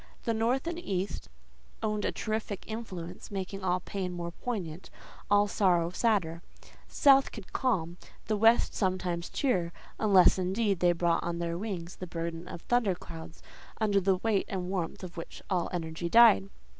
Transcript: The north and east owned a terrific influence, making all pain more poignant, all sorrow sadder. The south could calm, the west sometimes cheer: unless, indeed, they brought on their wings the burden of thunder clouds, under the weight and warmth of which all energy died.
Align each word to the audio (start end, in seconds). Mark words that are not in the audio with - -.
The 0.23 0.33
north 0.33 0.65
and 0.65 0.79
east 0.79 1.29
owned 1.83 2.05
a 2.05 2.11
terrific 2.11 2.63
influence, 2.67 3.29
making 3.29 3.63
all 3.63 3.79
pain 3.81 4.11
more 4.13 4.31
poignant, 4.31 4.89
all 5.29 5.47
sorrow 5.47 5.91
sadder. 5.91 6.41
The 6.89 6.95
south 6.95 7.31
could 7.31 7.53
calm, 7.53 7.97
the 8.25 8.35
west 8.35 8.73
sometimes 8.73 9.29
cheer: 9.29 9.71
unless, 9.99 10.39
indeed, 10.39 10.79
they 10.79 10.93
brought 10.93 11.21
on 11.21 11.37
their 11.37 11.55
wings 11.55 11.97
the 11.97 12.07
burden 12.07 12.47
of 12.47 12.61
thunder 12.61 12.95
clouds, 12.95 13.43
under 13.79 14.01
the 14.01 14.15
weight 14.17 14.45
and 14.47 14.71
warmth 14.71 15.03
of 15.03 15.17
which 15.17 15.39
all 15.51 15.69
energy 15.71 16.09
died. 16.09 16.49